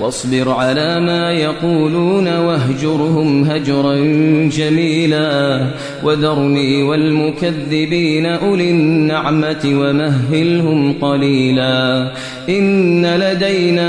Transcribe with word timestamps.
واصبر 0.00 0.50
على 0.50 1.00
ما 1.00 1.32
يقولون 1.32 2.28
واهجرهم 2.28 3.44
هجرا 3.44 3.96
جميلا. 4.48 5.66
وذرني 6.04 6.82
والمكذبين 6.82 8.26
أولي 8.26 8.70
النعمة 8.70 9.60
ومهلهم 9.64 10.92
قليلا. 10.92 12.10
إن 12.48 13.06
لدينا 13.06 13.88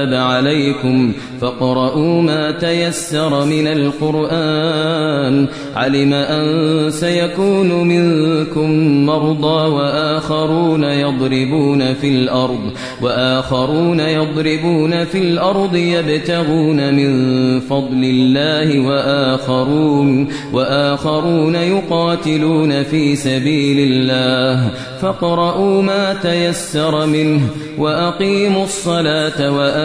عليكم 0.09 1.13
فاقرؤوا 1.41 2.21
ما 2.21 2.51
تيسر 2.51 3.45
من 3.45 3.67
القرآن. 3.67 5.47
علم 5.75 6.13
أن 6.13 6.91
سيكون 6.91 7.87
منكم 7.87 8.69
مرضى 9.05 9.69
وآخرون 9.69 10.83
يضربون 10.83 11.93
في 11.93 12.09
الأرض 12.09 12.71
وآخرون 13.01 13.99
يضربون 13.99 15.05
في 15.05 15.17
الأرض 15.17 15.75
يبتغون 15.75 16.93
من 16.93 17.11
فضل 17.59 18.03
الله 18.03 18.87
وآخرون 18.87 20.27
وآخرون 20.53 21.55
يقاتلون 21.55 22.83
في 22.83 23.15
سبيل 23.15 23.91
الله. 23.91 24.69
فاقرؤوا 25.01 25.81
ما 25.81 26.13
تيسر 26.13 27.05
منه 27.05 27.41
وأقيموا 27.77 28.63
الصلاة 28.63 29.51